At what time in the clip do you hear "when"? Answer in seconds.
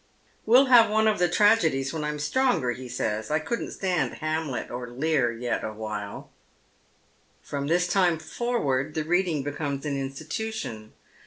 1.93-2.03